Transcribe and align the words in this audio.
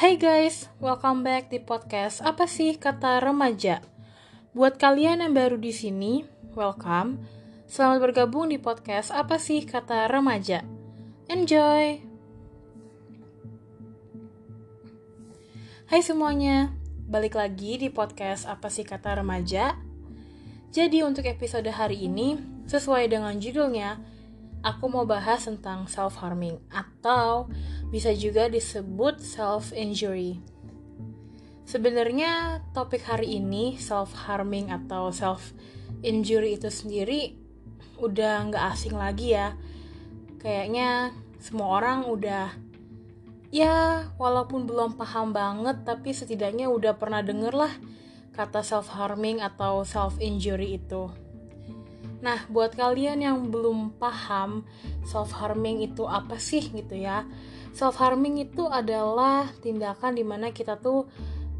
Hai 0.00 0.16
guys, 0.16 0.64
welcome 0.80 1.20
back 1.20 1.52
di 1.52 1.60
podcast 1.60 2.24
Apa 2.24 2.48
sih 2.48 2.72
kata 2.80 3.20
remaja? 3.20 3.84
Buat 4.56 4.80
kalian 4.80 5.20
yang 5.20 5.36
baru 5.36 5.60
di 5.60 5.76
sini, 5.76 6.24
welcome. 6.56 7.20
Selamat 7.68 8.08
bergabung 8.08 8.48
di 8.48 8.56
podcast 8.56 9.12
Apa 9.12 9.36
sih 9.36 9.60
kata 9.60 10.08
remaja? 10.08 10.64
Enjoy. 11.28 12.00
Hai 15.92 16.00
semuanya, 16.00 16.72
balik 17.04 17.36
lagi 17.36 17.76
di 17.76 17.92
podcast 17.92 18.48
Apa 18.48 18.72
sih 18.72 18.88
kata 18.88 19.20
remaja? 19.20 19.76
Jadi 20.72 21.04
untuk 21.04 21.28
episode 21.28 21.68
hari 21.68 22.08
ini, 22.08 22.40
sesuai 22.64 23.04
dengan 23.04 23.36
judulnya, 23.36 24.00
aku 24.60 24.92
mau 24.92 25.08
bahas 25.08 25.48
tentang 25.48 25.88
self 25.88 26.20
harming 26.20 26.60
atau 26.68 27.48
bisa 27.88 28.12
juga 28.12 28.46
disebut 28.52 29.20
self 29.20 29.72
injury. 29.72 30.40
Sebenarnya 31.64 32.64
topik 32.74 33.06
hari 33.06 33.40
ini 33.40 33.78
self 33.80 34.12
harming 34.26 34.74
atau 34.74 35.14
self 35.14 35.54
injury 36.04 36.58
itu 36.58 36.68
sendiri 36.68 37.38
udah 38.00 38.50
nggak 38.50 38.64
asing 38.74 38.96
lagi 38.96 39.36
ya. 39.36 39.56
Kayaknya 40.40 41.12
semua 41.40 41.80
orang 41.80 42.08
udah 42.08 42.52
ya 43.50 44.06
walaupun 44.20 44.68
belum 44.68 44.94
paham 44.94 45.34
banget 45.34 45.82
tapi 45.82 46.14
setidaknya 46.14 46.70
udah 46.70 46.94
pernah 46.94 47.18
denger 47.18 47.50
lah 47.50 47.72
kata 48.30 48.62
self 48.62 48.92
harming 48.94 49.40
atau 49.40 49.84
self 49.84 50.16
injury 50.20 50.80
itu. 50.80 51.12
Nah, 52.20 52.44
buat 52.52 52.76
kalian 52.76 53.24
yang 53.24 53.48
belum 53.48 53.96
paham 53.96 54.68
self 55.08 55.32
harming 55.32 55.80
itu 55.80 56.04
apa 56.04 56.36
sih 56.36 56.60
gitu 56.68 56.92
ya. 56.92 57.24
Self 57.72 57.96
harming 57.96 58.44
itu 58.44 58.68
adalah 58.68 59.48
tindakan 59.64 60.12
di 60.16 60.24
mana 60.24 60.52
kita 60.52 60.76
tuh 60.76 61.08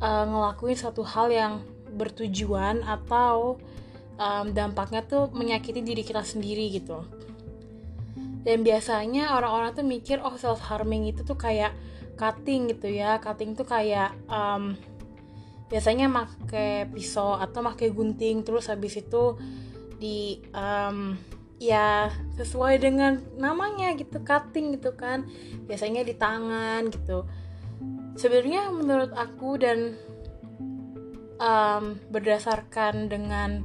uh, 0.05 0.25
ngelakuin 0.29 0.77
satu 0.77 1.01
hal 1.01 1.33
yang 1.33 1.53
bertujuan 1.97 2.85
atau 2.85 3.57
um, 4.21 4.47
dampaknya 4.53 5.01
tuh 5.01 5.33
menyakiti 5.33 5.81
diri 5.81 6.05
kita 6.05 6.21
sendiri 6.21 6.69
gitu. 6.77 7.09
Dan 8.45 8.65
biasanya 8.65 9.37
orang-orang 9.37 9.73
tuh 9.73 9.85
mikir 9.85 10.21
oh 10.21 10.37
self 10.37 10.61
harming 10.65 11.09
itu 11.09 11.25
tuh 11.25 11.41
kayak 11.41 11.73
cutting 12.21 12.69
gitu 12.69 12.93
ya. 12.93 13.17
Cutting 13.17 13.57
tuh 13.57 13.65
kayak 13.65 14.13
um, 14.29 14.77
biasanya 15.73 16.11
pakai 16.11 16.91
pisau 16.91 17.39
atau 17.39 17.63
pakai 17.63 17.95
gunting 17.95 18.43
terus 18.43 18.67
habis 18.67 18.99
itu 18.99 19.39
di 20.01 20.41
um, 20.57 21.15
ya 21.61 22.09
sesuai 22.41 22.81
dengan 22.81 23.21
namanya 23.37 23.93
gitu 23.95 24.19
cutting 24.25 24.81
gitu 24.81 24.97
kan. 24.97 25.29
Biasanya 25.69 26.03
di 26.03 26.17
tangan 26.17 26.89
gitu. 26.89 27.29
Sebenarnya 28.17 28.73
menurut 28.73 29.13
aku 29.13 29.61
dan 29.61 29.95
um, 31.37 32.01
berdasarkan 32.09 33.13
dengan 33.13 33.63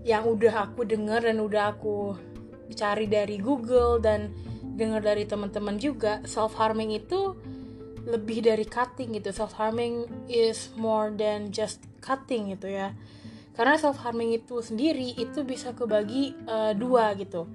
yang 0.00 0.24
udah 0.24 0.72
aku 0.72 0.88
dengar 0.88 1.20
dan 1.20 1.44
udah 1.44 1.76
aku 1.76 2.16
cari 2.72 3.04
dari 3.04 3.36
Google 3.36 4.00
dan 4.00 4.32
dengar 4.80 5.04
dari 5.04 5.28
teman-teman 5.28 5.76
juga 5.76 6.24
self 6.24 6.56
harming 6.56 6.96
itu 6.96 7.36
lebih 8.08 8.48
dari 8.48 8.64
cutting 8.64 9.12
gitu. 9.20 9.28
Self 9.28 9.52
harming 9.60 10.08
is 10.24 10.72
more 10.80 11.12
than 11.12 11.52
just 11.52 11.84
cutting 12.00 12.56
gitu 12.56 12.72
ya 12.72 12.96
karena 13.54 13.74
self 13.76 14.00
harming 14.02 14.36
itu 14.36 14.62
sendiri 14.62 15.14
itu 15.18 15.42
bisa 15.42 15.74
kebagi 15.74 16.34
uh, 16.46 16.72
dua 16.72 17.12
gitu. 17.18 17.50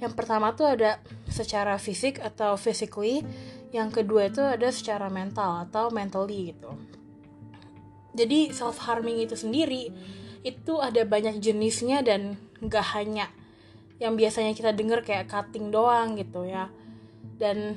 Yang 0.00 0.12
pertama 0.16 0.56
tuh 0.56 0.68
ada 0.68 1.00
secara 1.28 1.76
fisik 1.76 2.20
atau 2.20 2.56
physically 2.56 3.24
yang 3.70 3.92
kedua 3.92 4.32
itu 4.32 4.42
ada 4.42 4.68
secara 4.72 5.12
mental 5.12 5.68
atau 5.68 5.92
mentally 5.92 6.54
gitu. 6.56 6.72
Jadi 8.16 8.50
self 8.50 8.82
harming 8.82 9.22
itu 9.22 9.38
sendiri 9.38 9.92
itu 10.40 10.74
ada 10.80 11.04
banyak 11.04 11.38
jenisnya 11.38 12.00
dan 12.00 12.40
nggak 12.64 12.86
hanya 12.96 13.28
yang 14.00 14.16
biasanya 14.16 14.56
kita 14.56 14.72
dengar 14.72 15.04
kayak 15.04 15.28
cutting 15.28 15.68
doang 15.68 16.16
gitu 16.16 16.48
ya. 16.48 16.72
Dan 17.36 17.76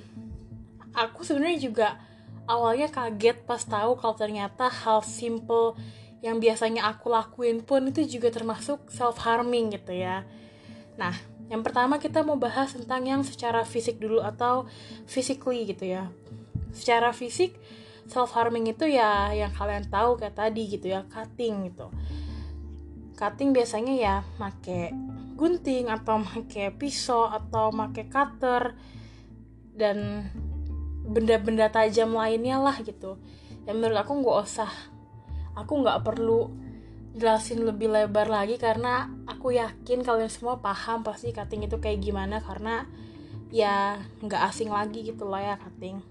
aku 0.96 1.28
sebenarnya 1.28 1.60
juga 1.60 1.88
awalnya 2.48 2.88
kaget 2.90 3.44
pas 3.44 3.60
tahu 3.60 4.00
kalau 4.00 4.16
ternyata 4.16 4.72
hal 4.72 5.04
simple 5.04 5.76
yang 6.24 6.40
biasanya 6.40 6.88
aku 6.88 7.12
lakuin 7.12 7.60
pun 7.60 7.92
itu 7.92 8.08
juga 8.08 8.32
termasuk 8.32 8.88
self 8.88 9.20
harming 9.28 9.76
gitu 9.76 9.92
ya. 9.92 10.24
Nah, 10.96 11.12
yang 11.52 11.60
pertama 11.68 12.00
kita 12.00 12.24
mau 12.24 12.40
bahas 12.40 12.72
tentang 12.72 13.04
yang 13.04 13.22
secara 13.28 13.68
fisik 13.68 14.00
dulu 14.00 14.24
atau 14.24 14.64
physically 15.04 15.68
gitu 15.68 15.84
ya. 15.84 16.08
Secara 16.72 17.12
fisik 17.12 17.60
self 18.08 18.32
harming 18.40 18.72
itu 18.72 18.88
ya 18.88 19.36
yang 19.36 19.52
kalian 19.52 19.84
tahu 19.92 20.16
kayak 20.16 20.40
tadi 20.40 20.64
gitu 20.72 20.96
ya, 20.96 21.04
cutting 21.12 21.68
gitu. 21.68 21.92
Cutting 23.20 23.52
biasanya 23.52 23.94
ya 23.94 24.16
make 24.40 24.96
gunting 25.36 25.92
atau 25.92 26.24
make 26.24 26.72
pisau 26.80 27.28
atau 27.28 27.76
make 27.76 28.08
cutter 28.08 28.80
dan 29.76 30.32
benda-benda 31.04 31.68
tajam 31.68 32.16
lainnya 32.16 32.64
lah 32.64 32.80
gitu. 32.80 33.20
Yang 33.68 33.76
menurut 33.76 34.00
aku 34.00 34.24
nggak 34.24 34.40
usah 34.40 34.72
aku 35.53 35.81
nggak 35.81 36.02
perlu 36.06 36.50
jelasin 37.14 37.62
lebih 37.62 37.94
lebar 37.94 38.25
lagi 38.25 38.58
karena 38.58 39.06
aku 39.30 39.53
yakin 39.53 40.02
kalian 40.02 40.30
semua 40.34 40.58
paham 40.58 41.06
pasti 41.06 41.30
cutting 41.30 41.69
itu 41.69 41.78
kayak 41.78 42.02
gimana 42.02 42.41
karena 42.41 42.90
ya 43.53 44.02
nggak 44.25 44.42
asing 44.50 44.74
lagi 44.74 45.06
gitu 45.06 45.30
lah 45.30 45.53
ya 45.53 45.56
cutting. 45.62 46.02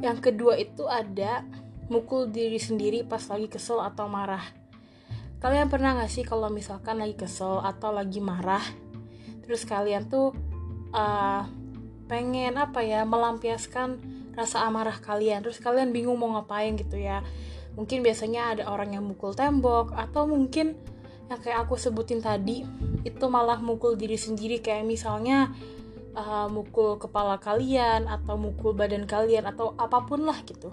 Yang 0.00 0.18
kedua 0.32 0.56
itu 0.56 0.88
ada 0.88 1.44
mukul 1.92 2.28
diri 2.32 2.56
sendiri 2.56 3.04
pas 3.04 3.20
lagi 3.28 3.52
kesel 3.52 3.80
atau 3.84 4.08
marah. 4.08 4.44
Kalian 5.36 5.68
pernah 5.68 6.00
gak 6.00 6.08
sih 6.08 6.24
kalau 6.24 6.48
misalkan 6.48 6.96
lagi 6.96 7.12
kesel 7.12 7.60
atau 7.60 7.92
lagi 7.92 8.24
marah 8.24 8.64
terus 9.46 9.62
kalian 9.62 10.10
tuh 10.10 10.34
uh, 10.90 11.46
pengen 12.10 12.58
apa 12.58 12.82
ya 12.82 13.06
melampiaskan 13.06 14.02
rasa 14.34 14.66
amarah 14.66 14.98
kalian 14.98 15.40
terus 15.40 15.62
kalian 15.62 15.94
bingung 15.94 16.18
mau 16.18 16.34
ngapain 16.34 16.74
gitu 16.76 16.98
ya 16.98 17.22
mungkin 17.76 18.00
biasanya 18.00 18.56
ada 18.56 18.64
orang 18.72 18.96
yang 18.96 19.04
mukul 19.04 19.36
tembok 19.36 19.92
atau 19.92 20.24
mungkin 20.24 20.74
yang 21.28 21.40
kayak 21.42 21.68
aku 21.68 21.76
sebutin 21.76 22.24
tadi 22.24 22.64
itu 23.04 23.24
malah 23.28 23.60
mukul 23.60 23.94
diri 23.94 24.16
sendiri. 24.16 24.64
Kayak 24.64 24.88
misalnya 24.88 25.52
uh, 26.16 26.48
mukul 26.48 26.96
kepala 26.96 27.36
kalian 27.36 28.08
atau 28.08 28.40
mukul 28.40 28.72
badan 28.72 29.04
kalian 29.04 29.44
atau 29.46 29.76
apa 29.76 30.02
pun 30.08 30.24
lah 30.24 30.40
gitu. 30.48 30.72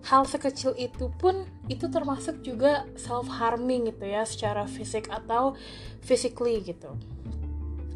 Hal 0.00 0.24
sekecil 0.24 0.72
itu 0.80 1.12
pun 1.12 1.44
itu 1.68 1.88
termasuk 1.92 2.40
juga 2.40 2.88
self 2.96 3.28
harming 3.28 3.92
gitu 3.92 4.08
ya 4.08 4.24
secara 4.24 4.64
fisik 4.64 5.10
atau 5.12 5.58
physically 6.00 6.64
gitu. 6.64 6.96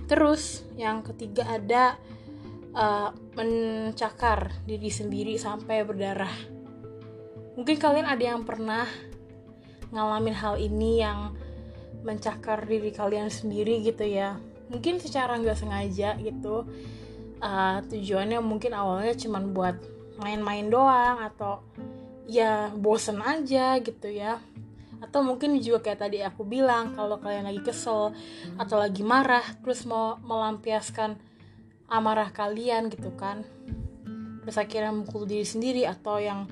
Terus 0.05 0.69
yang 0.77 1.01
ketiga 1.01 1.49
ada 1.49 1.97
uh, 2.77 3.09
mencakar 3.37 4.53
diri 4.69 4.93
sendiri 4.93 5.41
sampai 5.41 5.81
berdarah 5.81 6.54
Mungkin 7.55 7.77
kalian 7.79 8.07
ada 8.07 8.25
yang 8.35 8.43
pernah 8.43 8.87
ngalamin 9.95 10.35
hal 10.35 10.59
ini 10.59 11.03
yang 11.03 11.35
mencakar 12.03 12.67
diri 12.67 12.91
kalian 12.91 13.31
sendiri 13.31 13.81
gitu 13.83 14.05
ya. 14.05 14.37
Mungkin 14.69 14.99
secara 14.99 15.39
nggak 15.39 15.59
sengaja 15.59 16.19
gitu. 16.19 16.67
Uh, 17.45 17.79
tujuannya 17.93 18.41
mungkin 18.41 18.73
awalnya 18.73 19.13
cuma 19.21 19.37
buat 19.43 19.77
main-main 20.17 20.71
doang 20.71 21.21
atau 21.21 21.61
ya 22.25 22.73
bosen 22.73 23.21
aja 23.21 23.77
gitu 23.85 24.09
ya 24.09 24.41
atau 25.05 25.21
mungkin 25.21 25.61
juga 25.61 25.85
kayak 25.85 26.01
tadi 26.01 26.19
aku 26.25 26.49
bilang 26.49 26.97
kalau 26.97 27.21
kalian 27.21 27.45
lagi 27.45 27.61
kesel 27.61 28.17
atau 28.57 28.77
lagi 28.81 29.05
marah 29.05 29.45
terus 29.61 29.85
mau 29.85 30.17
melampiaskan 30.25 31.21
amarah 31.93 32.33
kalian 32.33 32.89
gitu 32.89 33.13
kan 33.13 33.45
terus 34.41 34.57
akhirnya 34.57 34.97
mukul 34.97 35.29
diri 35.29 35.45
sendiri 35.45 35.85
atau 35.85 36.17
yang 36.17 36.49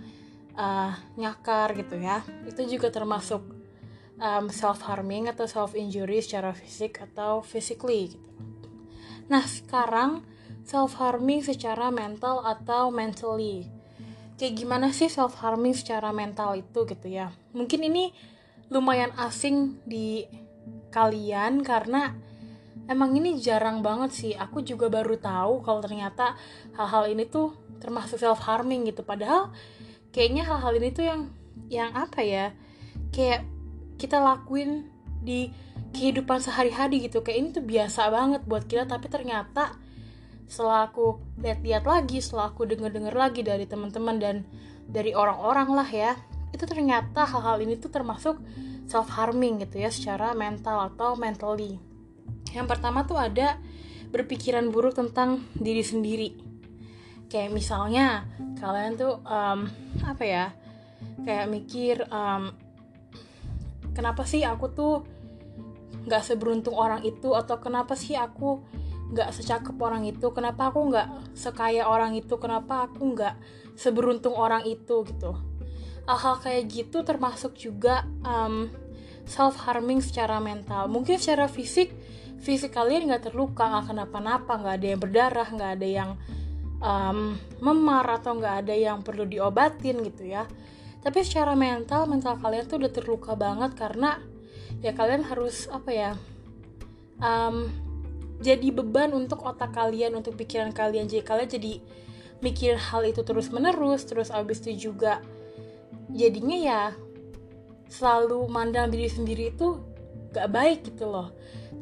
uh, 0.56 0.92
nyakar 1.16 1.76
gitu 1.76 1.96
ya. 1.98 2.24
Itu 2.48 2.64
juga 2.68 2.88
termasuk 2.92 3.42
um, 4.22 4.46
self 4.48 4.84
harming 4.86 5.28
atau 5.28 5.44
self 5.50 5.74
injury 5.74 6.22
secara 6.22 6.54
fisik 6.54 7.02
atau 7.02 7.42
physically 7.42 8.16
gitu. 8.16 8.30
Nah 9.28 9.44
sekarang 9.44 10.22
self 10.62 10.96
harming 10.98 11.42
secara 11.42 11.90
mental 11.90 12.42
atau 12.46 12.94
mentally. 12.94 13.66
Kayak 14.38 14.54
gimana 14.58 14.88
sih 14.90 15.06
self 15.10 15.38
harming 15.38 15.74
secara 15.76 16.10
mental 16.10 16.58
itu 16.58 16.86
gitu 16.86 17.06
ya? 17.06 17.30
Mungkin 17.54 17.86
ini 17.86 18.10
lumayan 18.72 19.12
asing 19.20 19.78
di 19.84 20.24
kalian 20.88 21.60
karena 21.60 22.14
emang 22.88 23.14
ini 23.14 23.38
jarang 23.38 23.84
banget 23.84 24.10
sih. 24.10 24.32
Aku 24.34 24.64
juga 24.64 24.88
baru 24.88 25.18
tahu 25.18 25.62
kalau 25.62 25.80
ternyata 25.84 26.34
hal-hal 26.74 27.12
ini 27.12 27.28
tuh 27.28 27.54
termasuk 27.78 28.18
self 28.18 28.42
harming 28.42 28.88
gitu. 28.88 29.04
Padahal 29.06 29.52
kayaknya 30.12 30.44
hal-hal 30.44 30.72
ini 30.76 30.88
tuh 30.92 31.04
yang 31.08 31.20
yang 31.72 31.90
apa 31.96 32.20
ya 32.20 32.52
kayak 33.10 33.48
kita 33.96 34.20
lakuin 34.20 34.88
di 35.24 35.48
kehidupan 35.92 36.40
sehari-hari 36.40 37.08
gitu. 37.08 37.20
Kayak 37.24 37.38
ini 37.38 37.48
tuh 37.52 37.64
biasa 37.64 38.08
banget 38.12 38.42
buat 38.44 38.64
kita 38.68 38.88
tapi 38.88 39.08
ternyata 39.08 39.76
setelah 40.48 40.88
aku 40.92 41.16
lihat-lihat 41.40 41.88
lagi 41.88 42.20
setelah 42.20 42.52
aku 42.52 42.68
denger-denger 42.68 43.14
lagi 43.16 43.40
dari 43.40 43.64
teman-teman 43.64 44.20
dan 44.20 44.36
dari 44.84 45.16
orang-orang 45.16 45.68
lah 45.72 45.88
ya 45.88 46.12
itu 46.52 46.68
ternyata 46.68 47.24
hal-hal 47.24 47.64
ini 47.64 47.80
tuh 47.80 47.88
termasuk 47.88 48.36
self 48.84 49.08
harming 49.16 49.64
gitu 49.64 49.80
ya 49.80 49.88
secara 49.88 50.36
mental 50.36 50.92
atau 50.92 51.16
mentally. 51.16 51.80
Yang 52.52 52.66
pertama 52.68 53.08
tuh 53.08 53.16
ada 53.16 53.56
berpikiran 54.12 54.68
buruk 54.68 54.92
tentang 54.92 55.40
diri 55.56 55.80
sendiri 55.80 56.41
kayak 57.32 57.48
misalnya 57.48 58.28
kalian 58.60 59.00
tuh 59.00 59.24
um, 59.24 59.64
apa 60.04 60.24
ya 60.24 60.46
kayak 61.24 61.48
mikir 61.48 62.04
um, 62.12 62.52
kenapa 63.96 64.28
sih 64.28 64.44
aku 64.44 64.68
tuh 64.68 64.94
nggak 66.04 66.22
seberuntung 66.28 66.76
orang 66.76 67.00
itu 67.08 67.32
atau 67.32 67.56
kenapa 67.56 67.96
sih 67.96 68.12
aku 68.20 68.60
nggak 69.12 69.32
secakep 69.32 69.76
orang 69.80 70.04
itu 70.04 70.28
kenapa 70.36 70.68
aku 70.68 70.92
nggak 70.92 71.08
sekaya 71.32 71.88
orang 71.88 72.12
itu 72.12 72.36
kenapa 72.36 72.88
aku 72.88 73.16
nggak 73.16 73.34
seberuntung 73.76 74.36
orang 74.36 74.68
itu 74.68 75.04
gitu. 75.08 75.32
Hal-hal 76.04 76.36
kayak 76.42 76.68
gitu 76.68 77.00
termasuk 77.06 77.56
juga 77.56 78.04
um, 78.26 78.68
self 79.24 79.56
harming 79.64 80.02
secara 80.02 80.42
mental. 80.42 80.90
Mungkin 80.90 81.16
secara 81.16 81.46
fisik 81.46 81.94
fisik 82.42 82.74
kalian 82.74 83.06
nggak 83.06 83.30
terluka 83.30 83.70
nggak 83.70 83.94
kenapa-napa 83.94 84.52
nggak 84.58 84.74
ada 84.82 84.86
yang 84.90 85.00
berdarah 85.00 85.48
nggak 85.48 85.72
ada 85.78 85.88
yang 85.88 86.10
um, 86.82 87.38
memar 87.62 88.04
atau 88.18 88.36
nggak 88.36 88.66
ada 88.66 88.74
yang 88.74 89.00
perlu 89.00 89.24
diobatin 89.24 90.02
gitu 90.02 90.26
ya. 90.26 90.44
Tapi 91.02 91.22
secara 91.22 91.54
mental 91.54 92.10
mental 92.10 92.36
kalian 92.38 92.66
tuh 92.66 92.82
udah 92.82 92.92
terluka 92.92 93.32
banget 93.38 93.74
karena 93.78 94.18
ya 94.82 94.90
kalian 94.92 95.22
harus 95.26 95.70
apa 95.70 95.90
ya 95.94 96.10
um, 97.22 97.70
jadi 98.42 98.74
beban 98.74 99.14
untuk 99.14 99.46
otak 99.46 99.70
kalian 99.72 100.18
untuk 100.18 100.34
pikiran 100.34 100.74
kalian. 100.74 101.06
Jadi 101.06 101.22
kalian 101.22 101.48
jadi 101.48 101.72
mikir 102.42 102.74
hal 102.74 103.06
itu 103.06 103.22
terus 103.22 103.54
menerus 103.54 104.02
terus 104.02 104.34
abis 104.34 104.58
itu 104.66 104.90
juga 104.90 105.22
jadinya 106.10 106.58
ya 106.58 106.82
selalu 107.86 108.50
mandang 108.50 108.90
diri 108.90 109.06
sendiri 109.06 109.54
itu 109.54 109.78
gak 110.34 110.50
baik 110.50 110.78
gitu 110.90 111.06
loh. 111.06 111.30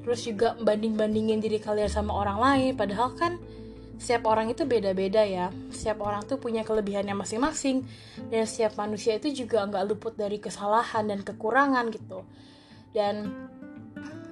Terus 0.05 0.21
juga 0.25 0.57
banding 0.61 0.97
bandingin 0.97 1.41
diri 1.41 1.57
kalian 1.57 1.89
sama 1.89 2.13
orang 2.13 2.39
lain 2.41 2.73
padahal 2.77 3.17
kan 3.17 3.41
setiap 4.01 4.33
orang 4.33 4.49
itu 4.49 4.65
beda-beda 4.65 5.21
ya. 5.29 5.53
Setiap 5.69 6.01
orang 6.01 6.25
tuh 6.25 6.41
punya 6.41 6.65
kelebihannya 6.65 7.13
masing-masing. 7.13 7.85
Dan 8.33 8.49
setiap 8.49 8.81
manusia 8.81 9.21
itu 9.21 9.45
juga 9.45 9.69
nggak 9.69 9.85
luput 9.85 10.17
dari 10.17 10.41
kesalahan 10.41 11.05
dan 11.05 11.21
kekurangan 11.21 11.93
gitu. 11.93 12.25
Dan 12.97 13.29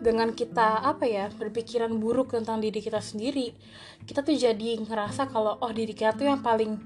dengan 0.00 0.32
kita 0.32 0.80
apa 0.88 1.04
ya 1.04 1.28
berpikiran 1.28 1.90
buruk 2.00 2.30
tentang 2.30 2.62
diri 2.62 2.78
kita 2.78 3.02
sendiri 3.02 3.50
kita 4.06 4.22
tuh 4.22 4.30
jadi 4.30 4.78
ngerasa 4.78 5.26
kalau 5.26 5.58
oh 5.58 5.74
diri 5.74 5.90
kita 5.90 6.14
tuh 6.14 6.30
yang 6.30 6.38
paling 6.38 6.78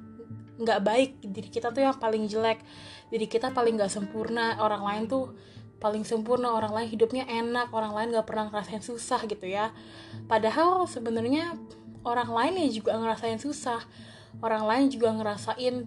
nggak 0.56 0.80
baik 0.80 1.10
diri 1.20 1.52
kita 1.52 1.68
tuh 1.76 1.84
yang 1.84 1.96
paling 2.00 2.24
jelek 2.24 2.64
diri 3.12 3.28
kita 3.28 3.52
paling 3.52 3.76
nggak 3.76 3.92
sempurna 3.92 4.56
orang 4.64 4.80
lain 4.80 5.02
tuh 5.12 5.28
paling 5.82 6.06
sempurna 6.06 6.54
orang 6.54 6.70
lain 6.70 6.88
hidupnya 6.94 7.26
enak 7.26 7.74
orang 7.74 7.90
lain 7.90 8.08
nggak 8.14 8.22
pernah 8.22 8.46
ngerasain 8.46 8.86
susah 8.86 9.26
gitu 9.26 9.50
ya. 9.50 9.74
Padahal 10.30 10.86
sebenarnya 10.86 11.58
orang 12.02 12.30
lain 12.30 12.54
yang 12.66 12.70
juga 12.82 12.92
ngerasain 12.98 13.38
susah. 13.38 13.80
Orang 14.42 14.66
lain 14.66 14.90
juga 14.90 15.12
ngerasain 15.14 15.86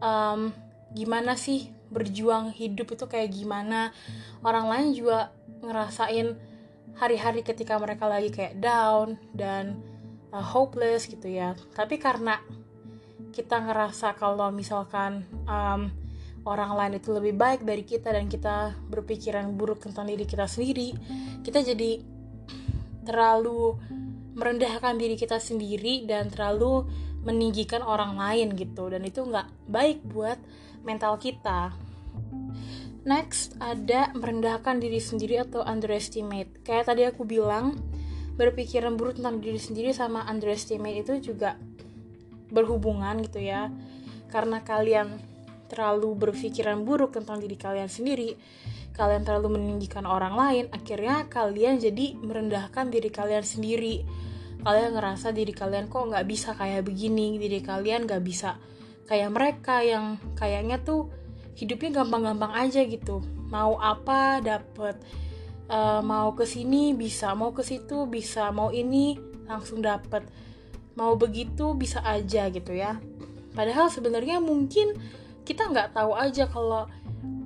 um, 0.00 0.40
gimana 0.94 1.34
sih 1.34 1.72
berjuang 1.90 2.54
hidup 2.54 2.96
itu 2.96 3.04
kayak 3.06 3.32
gimana. 3.32 3.92
Orang 4.40 4.68
lain 4.70 4.96
juga 4.96 5.30
ngerasain 5.64 6.36
hari-hari 6.94 7.42
ketika 7.42 7.76
mereka 7.80 8.06
lagi 8.06 8.30
kayak 8.30 8.60
down 8.62 9.18
dan 9.34 9.80
uh, 10.30 10.44
hopeless 10.44 11.06
gitu 11.10 11.28
ya. 11.28 11.58
Tapi 11.74 11.98
karena 11.98 12.40
kita 13.34 13.58
ngerasa 13.58 14.14
kalau 14.14 14.54
misalkan 14.54 15.26
um, 15.50 15.90
orang 16.44 16.76
lain 16.76 16.92
itu 17.00 17.10
lebih 17.10 17.34
baik 17.34 17.66
dari 17.66 17.82
kita 17.82 18.12
dan 18.14 18.30
kita 18.30 18.76
berpikiran 18.86 19.50
buruk 19.56 19.82
tentang 19.82 20.06
diri 20.06 20.28
kita 20.28 20.44
sendiri 20.44 20.92
kita 21.40 21.64
jadi 21.64 22.04
terlalu 23.04 23.74
merendahkan 24.34 24.98
diri 24.98 25.14
kita 25.14 25.38
sendiri 25.38 26.06
dan 26.06 26.30
terlalu 26.30 26.86
meninggikan 27.24 27.80
orang 27.80 28.18
lain 28.18 28.52
gitu 28.58 28.92
dan 28.92 29.00
itu 29.06 29.24
nggak 29.24 29.48
baik 29.70 30.04
buat 30.04 30.36
mental 30.84 31.16
kita 31.16 31.72
Next, 33.04 33.52
ada 33.60 34.08
merendahkan 34.16 34.80
diri 34.80 34.96
sendiri 34.96 35.44
atau 35.44 35.60
underestimate. 35.60 36.64
Kayak 36.64 36.88
tadi 36.88 37.04
aku 37.04 37.28
bilang, 37.28 37.76
berpikiran 38.40 38.96
buruk 38.96 39.20
tentang 39.20 39.44
diri 39.44 39.60
sendiri 39.60 39.92
sama 39.92 40.24
underestimate 40.24 41.04
itu 41.04 41.20
juga 41.20 41.60
berhubungan 42.48 43.20
gitu 43.20 43.44
ya. 43.44 43.68
Karena 44.32 44.64
kalian 44.64 45.20
terlalu 45.68 46.16
berpikiran 46.16 46.80
buruk 46.88 47.12
tentang 47.12 47.44
diri 47.44 47.60
kalian 47.60 47.92
sendiri, 47.92 48.40
kalian 48.96 49.20
terlalu 49.20 49.60
meninggikan 49.60 50.08
orang 50.08 50.32
lain, 50.32 50.64
akhirnya 50.72 51.28
kalian 51.28 51.76
jadi 51.76 52.16
merendahkan 52.16 52.88
diri 52.88 53.12
kalian 53.12 53.44
sendiri. 53.44 54.00
Kalian 54.64 54.96
ngerasa 54.96 55.30
diri 55.36 55.52
kalian 55.52 55.92
kok 55.92 56.08
nggak 56.08 56.24
bisa 56.24 56.56
kayak 56.56 56.88
begini, 56.88 57.36
diri 57.36 57.60
kalian 57.60 58.08
nggak 58.08 58.24
bisa 58.24 58.56
kayak 59.04 59.30
mereka 59.36 59.84
yang 59.84 60.16
kayaknya 60.32 60.80
tuh 60.80 61.12
hidupnya 61.54 62.02
gampang-gampang 62.02 62.52
aja 62.56 62.80
gitu. 62.88 63.20
Mau 63.52 63.76
apa 63.76 64.40
dapet 64.40 64.96
uh, 65.68 66.00
mau 66.00 66.32
ke 66.32 66.48
sini 66.48 66.96
bisa 66.96 67.36
mau 67.36 67.52
ke 67.52 67.60
situ 67.60 68.08
bisa 68.08 68.48
mau 68.50 68.72
ini 68.72 69.20
langsung 69.44 69.84
dapet. 69.84 70.24
Mau 70.96 71.14
begitu 71.20 71.76
bisa 71.76 72.00
aja 72.00 72.48
gitu 72.48 72.72
ya. 72.72 72.96
Padahal 73.52 73.92
sebenarnya 73.92 74.40
mungkin 74.40 74.96
kita 75.44 75.68
nggak 75.68 75.92
tahu 75.92 76.16
aja 76.16 76.48
kalau 76.48 76.88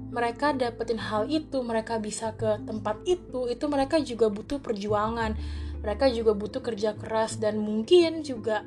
mereka 0.09 0.56
dapetin 0.56 0.97
hal 0.97 1.29
itu 1.29 1.61
mereka 1.61 2.00
bisa 2.00 2.32
ke 2.32 2.65
tempat 2.65 3.05
itu 3.05 3.44
itu 3.50 3.65
mereka 3.69 4.00
juga 4.00 4.32
butuh 4.32 4.56
perjuangan 4.56 5.37
mereka 5.83 6.11
juga 6.11 6.35
butuh 6.35 6.63
kerja 6.63 6.99
keras 6.99 7.39
dan 7.39 7.59
mungkin 7.59 8.27
juga 8.27 8.67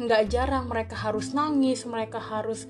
nggak 0.00 0.22
um, 0.24 0.30
jarang 0.32 0.64
mereka 0.64 0.96
harus 0.96 1.36
nangis 1.36 1.84
mereka 1.84 2.16
harus 2.16 2.64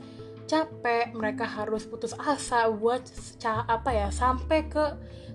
capek 0.51 1.15
mereka 1.15 1.47
harus 1.47 1.87
putus 1.87 2.13
asa 2.19 2.67
buat 2.69 3.07
apa 3.47 3.91
ya 3.95 4.09
sampai 4.11 4.67
ke 4.67 4.85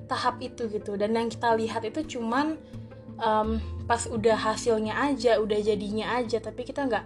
tahap 0.07 0.39
itu 0.43 0.67
gitu. 0.71 0.99
Dan 0.99 1.15
yang 1.15 1.31
kita 1.31 1.55
lihat 1.55 1.83
itu 1.87 2.19
cuman 2.19 2.59
um, 3.19 3.59
pas 3.87 4.03
udah 4.07 4.35
hasilnya 4.35 4.93
aja 4.93 5.39
udah 5.39 5.59
jadinya 5.63 6.19
aja 6.19 6.37
tapi 6.43 6.67
kita 6.67 6.85
nggak 6.85 7.05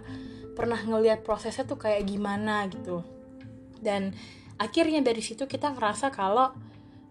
pernah 0.52 0.76
ngelihat 0.84 1.24
prosesnya 1.24 1.64
tuh 1.64 1.78
kayak 1.78 2.04
gimana 2.04 2.66
gitu. 2.68 3.06
Dan 3.78 4.14
akhirnya 4.58 5.02
dari 5.02 5.22
situ 5.24 5.46
kita 5.46 5.74
ngerasa 5.74 6.10
kalau 6.10 6.52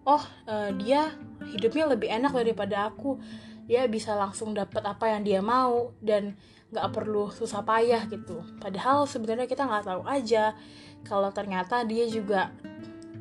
oh 0.05 0.23
uh, 0.47 0.69
dia 0.77 1.13
hidupnya 1.55 1.89
lebih 1.89 2.09
enak 2.09 2.33
daripada 2.33 2.89
aku 2.89 3.17
dia 3.65 3.85
bisa 3.89 4.17
langsung 4.17 4.53
dapat 4.55 4.83
apa 4.85 5.11
yang 5.11 5.21
dia 5.25 5.39
mau 5.41 5.93
dan 6.01 6.37
nggak 6.71 6.87
perlu 6.95 7.29
susah 7.29 7.61
payah 7.67 8.07
gitu. 8.07 8.41
Padahal 8.57 9.03
sebenarnya 9.03 9.45
kita 9.45 9.67
nggak 9.67 9.85
tahu 9.85 10.03
aja 10.07 10.55
kalau 11.03 11.29
ternyata 11.35 11.83
dia 11.83 12.07
juga 12.07 12.49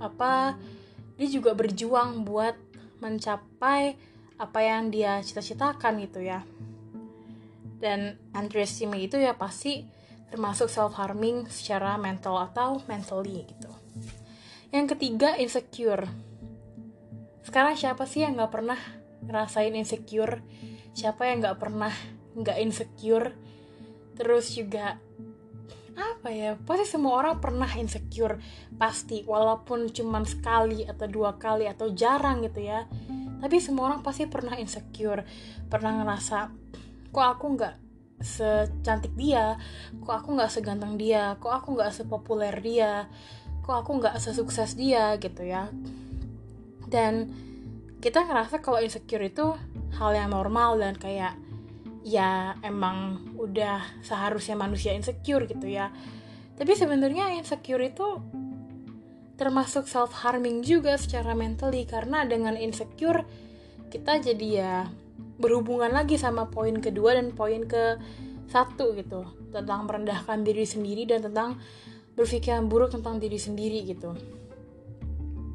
apa 0.00 0.54
dia 1.18 1.28
juga 1.28 1.52
berjuang 1.52 2.25
buat 2.25 2.56
mencapai 3.02 3.97
apa 4.40 4.59
yang 4.64 4.88
dia 4.88 5.20
cita-citakan 5.20 6.00
gitu 6.06 6.25
ya. 6.25 6.47
Dan 7.80 8.16
underestimate 8.32 9.11
itu 9.11 9.16
ya 9.20 9.37
pasti 9.37 9.85
termasuk 10.30 10.70
self 10.70 10.94
harming 10.94 11.50
secara 11.50 11.99
mental 11.99 12.38
atau 12.38 12.78
mentally 12.87 13.44
gitu. 13.50 13.73
Yang 14.70 14.97
ketiga 14.97 15.35
insecure. 15.35 16.06
Sekarang 17.42 17.75
siapa 17.75 18.06
sih 18.06 18.23
yang 18.23 18.38
nggak 18.38 18.52
pernah 18.54 18.78
ngerasain 19.24 19.74
insecure. 19.76 20.42
Siapa 20.96 21.28
yang 21.28 21.44
nggak 21.44 21.58
pernah 21.60 21.92
nggak 22.36 22.58
insecure? 22.60 23.34
Terus 24.16 24.52
juga 24.52 25.00
apa 26.00 26.32
ya 26.32 26.56
pasti 26.56 26.84
semua 26.88 27.20
orang 27.20 27.40
pernah 27.40 27.68
insecure. 27.76 28.40
Pasti 28.76 29.24
walaupun 29.24 29.92
cuma 29.92 30.20
sekali 30.24 30.84
atau 30.84 31.06
dua 31.08 31.36
kali 31.36 31.68
atau 31.68 31.92
jarang 31.92 32.44
gitu 32.44 32.64
ya. 32.64 32.88
Tapi 33.40 33.56
semua 33.56 33.92
orang 33.92 34.00
pasti 34.04 34.28
pernah 34.28 34.56
insecure. 34.56 35.24
Pernah 35.68 36.04
ngerasa 36.04 36.38
kok 37.10 37.26
aku 37.26 37.46
nggak 37.56 37.74
secantik 38.20 39.16
dia? 39.16 39.56
Kok 40.04 40.14
aku 40.24 40.28
nggak 40.36 40.52
seganteng 40.52 41.00
dia? 41.00 41.36
Kok 41.40 41.52
aku 41.52 41.68
nggak 41.80 41.92
sepopuler 41.92 42.52
dia? 42.60 43.08
Kok 43.64 43.76
aku 43.84 43.90
nggak 44.00 44.20
sesukses 44.20 44.76
dia? 44.76 45.16
Gitu 45.16 45.48
ya. 45.48 45.72
Dan 46.84 47.32
kita 48.00 48.25
ngerasa 48.25 48.64
kalau 48.64 48.80
insecure 48.80 49.21
itu 49.28 49.52
hal 50.00 50.11
yang 50.16 50.33
normal 50.33 50.80
dan 50.80 50.97
kayak 50.97 51.37
ya 52.00 52.57
emang 52.64 53.28
udah 53.37 54.00
seharusnya 54.00 54.57
manusia 54.57 54.97
insecure 54.97 55.45
gitu 55.45 55.69
ya. 55.69 55.92
Tapi 56.57 56.73
sebenarnya 56.73 57.37
insecure 57.37 57.85
itu 57.85 58.21
termasuk 59.37 59.88
self 59.88 60.12
harming 60.25 60.61
juga 60.61 60.97
secara 61.00 61.33
mentally 61.33 61.88
karena 61.88 62.28
dengan 62.28 62.57
insecure 62.57 63.25
kita 63.88 64.21
jadi 64.21 64.49
ya 64.49 64.75
berhubungan 65.40 65.92
lagi 65.92 66.21
sama 66.21 66.52
poin 66.52 66.76
kedua 66.80 67.16
dan 67.16 67.33
poin 67.37 67.64
ke 67.69 68.00
satu 68.49 68.97
gitu. 68.97 69.28
Tentang 69.52 69.85
merendahkan 69.85 70.40
diri 70.40 70.64
sendiri 70.64 71.04
dan 71.04 71.21
tentang 71.21 71.61
berpikiran 72.16 72.64
buruk 72.64 72.97
tentang 72.97 73.21
diri 73.21 73.37
sendiri 73.37 73.85
gitu. 73.85 74.16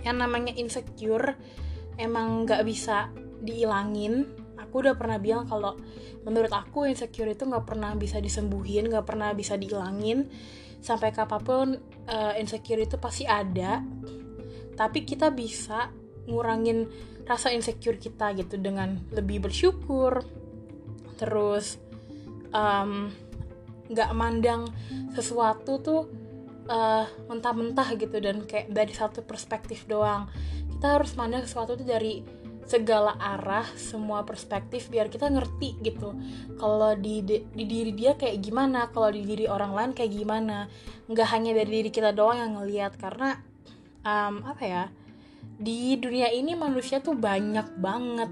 Yang 0.06 0.18
namanya 0.22 0.54
insecure 0.54 1.34
emang 1.98 2.48
nggak 2.48 2.64
bisa 2.66 3.12
diilangin. 3.42 4.26
Aku 4.60 4.84
udah 4.84 4.96
pernah 4.98 5.20
bilang 5.20 5.48
kalau 5.48 5.78
menurut 6.26 6.52
aku 6.52 6.90
insecure 6.90 7.30
itu 7.32 7.46
nggak 7.46 7.66
pernah 7.68 7.94
bisa 7.96 8.18
disembuhin 8.20 8.90
nggak 8.90 9.06
pernah 9.06 9.32
bisa 9.32 9.56
dihilangin 9.56 10.28
sampai 10.82 11.14
kapan 11.14 11.42
pun 11.42 11.68
uh, 12.10 12.34
insecure 12.38 12.82
itu 12.82 12.98
pasti 13.00 13.24
ada. 13.26 13.82
Tapi 14.76 15.08
kita 15.08 15.32
bisa 15.32 15.90
ngurangin 16.28 16.90
rasa 17.26 17.50
insecure 17.54 17.98
kita 17.98 18.36
gitu 18.38 18.60
dengan 18.60 19.00
lebih 19.14 19.48
bersyukur. 19.48 20.22
Terus 21.16 21.80
nggak 23.88 24.12
um, 24.12 24.18
mandang 24.18 24.68
sesuatu 25.16 25.80
tuh 25.80 26.02
uh, 26.70 27.06
mentah-mentah 27.30 27.88
gitu 27.98 28.18
dan 28.22 28.46
kayak 28.46 28.72
dari 28.72 28.94
satu 28.94 29.22
perspektif 29.26 29.86
doang 29.90 30.30
kita 30.86 31.02
harus 31.02 31.18
mandang 31.18 31.42
sesuatu 31.42 31.74
tuh 31.74 31.82
dari 31.82 32.22
segala 32.62 33.18
arah 33.18 33.66
semua 33.74 34.22
perspektif 34.22 34.86
biar 34.94 35.10
kita 35.10 35.34
ngerti 35.34 35.82
gitu. 35.82 36.14
Kalau 36.62 36.94
di, 36.94 37.26
di 37.26 37.42
di 37.42 37.66
diri 37.66 37.90
dia 37.90 38.14
kayak 38.14 38.38
gimana 38.38 38.94
kalau 38.94 39.10
di 39.10 39.26
diri 39.26 39.50
orang 39.50 39.74
lain 39.74 39.92
kayak 39.98 40.14
gimana. 40.14 40.70
Nggak 41.10 41.28
hanya 41.34 41.58
dari 41.58 41.82
diri 41.82 41.90
kita 41.90 42.14
doang 42.14 42.38
yang 42.38 42.54
ngelihat 42.62 43.02
karena 43.02 43.34
um, 44.06 44.46
apa 44.46 44.62
ya 44.62 44.84
di 45.58 45.98
dunia 45.98 46.30
ini 46.30 46.54
manusia 46.54 47.02
tuh 47.02 47.18
banyak 47.18 47.82
banget. 47.82 48.30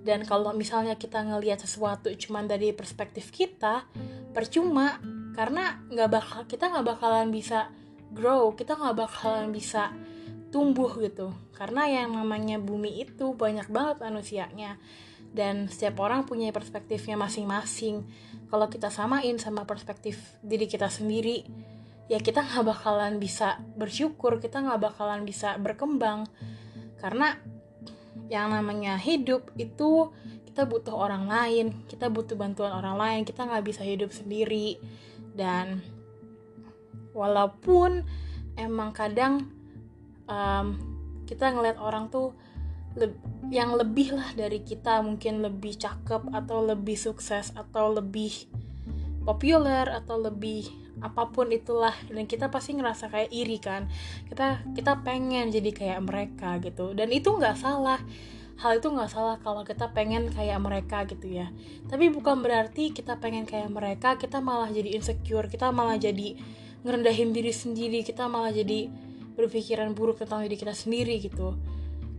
Dan 0.00 0.24
kalau 0.24 0.56
misalnya 0.56 0.96
kita 0.96 1.20
ngelihat 1.20 1.60
sesuatu 1.60 2.08
cuman 2.16 2.48
dari 2.48 2.72
perspektif 2.72 3.28
kita 3.28 3.84
percuma. 4.32 4.96
Karena 5.36 5.84
nggak 5.84 6.08
bakal 6.08 6.40
kita 6.48 6.72
nggak 6.72 6.96
bakalan 6.96 7.28
bisa 7.28 7.68
grow 8.08 8.56
kita 8.56 8.72
nggak 8.80 8.96
bakalan 8.96 9.52
bisa 9.52 9.92
tumbuh 10.48 10.96
gitu 10.96 11.49
karena 11.60 11.84
yang 11.84 12.16
namanya 12.16 12.56
bumi 12.56 13.04
itu 13.04 13.36
banyak 13.36 13.68
banget 13.68 14.00
manusianya. 14.00 14.80
Dan 15.28 15.68
setiap 15.68 16.00
orang 16.00 16.24
punya 16.24 16.48
perspektifnya 16.56 17.20
masing-masing. 17.20 18.08
Kalau 18.48 18.72
kita 18.72 18.88
samain 18.88 19.36
sama 19.36 19.68
perspektif 19.68 20.16
diri 20.40 20.64
kita 20.64 20.88
sendiri 20.88 21.44
ya 22.10 22.18
kita 22.18 22.42
nggak 22.42 22.66
bakalan 22.66 23.22
bisa 23.22 23.62
bersyukur 23.78 24.42
kita 24.42 24.58
nggak 24.64 24.80
bakalan 24.88 25.28
bisa 25.28 25.60
berkembang. 25.60 26.24
Karena 26.96 27.36
yang 28.32 28.56
namanya 28.56 28.96
hidup 28.96 29.52
itu 29.60 30.10
kita 30.48 30.64
butuh 30.64 30.96
orang 30.96 31.28
lain 31.28 31.86
kita 31.86 32.10
butuh 32.10 32.34
bantuan 32.34 32.72
orang 32.74 32.96
lain 32.98 33.20
kita 33.28 33.44
nggak 33.44 33.62
bisa 33.68 33.84
hidup 33.84 34.10
sendiri. 34.16 34.80
Dan 35.36 35.84
walaupun 37.12 38.02
emang 38.56 38.90
kadang 38.96 39.46
um, 40.26 40.89
kita 41.30 41.54
ngeliat 41.54 41.78
orang 41.78 42.10
tuh 42.10 42.34
le 42.98 43.14
yang 43.54 43.78
lebih 43.78 44.18
lah 44.18 44.34
dari 44.34 44.66
kita 44.66 44.98
mungkin 45.06 45.46
lebih 45.46 45.78
cakep 45.78 46.34
atau 46.34 46.58
lebih 46.66 46.98
sukses 46.98 47.54
atau 47.54 47.94
lebih 47.94 48.50
populer 49.22 49.86
atau 49.86 50.18
lebih 50.18 50.66
apa 50.98 51.30
pun 51.30 51.54
itulah. 51.54 51.94
Dan 52.10 52.26
kita 52.26 52.50
pasti 52.50 52.74
ngerasa 52.74 53.06
kayak 53.06 53.30
iri 53.30 53.62
kan. 53.62 53.86
Kita 54.26 54.66
kita 54.74 55.06
pengen 55.06 55.54
jadi 55.54 55.70
kayak 55.70 56.00
mereka 56.02 56.58
gitu. 56.58 56.90
Dan 56.90 57.14
itu 57.14 57.30
nggak 57.30 57.54
salah. 57.54 58.02
Hal 58.60 58.76
itu 58.76 58.92
nggak 58.92 59.08
salah 59.08 59.40
kalau 59.40 59.64
kita 59.64 59.88
pengen 59.94 60.28
kayak 60.34 60.58
mereka 60.60 61.06
gitu 61.06 61.30
ya. 61.30 61.48
Tapi 61.86 62.10
bukan 62.10 62.42
berarti 62.42 62.90
kita 62.90 63.22
pengen 63.22 63.46
kayak 63.46 63.70
mereka 63.70 64.18
kita 64.20 64.42
malah 64.42 64.68
jadi 64.68 64.98
insecure 64.98 65.46
kita 65.46 65.72
malah 65.72 65.96
jadi 65.96 66.36
ngerendahin 66.80 67.32
diri 67.36 67.52
sendiri 67.52 68.00
kita 68.00 68.24
malah 68.24 68.52
jadi 68.52 68.88
berpikiran 69.34 69.92
buruk 69.94 70.22
tentang 70.22 70.42
diri 70.46 70.56
kita 70.58 70.74
sendiri 70.74 71.18
gitu. 71.22 71.56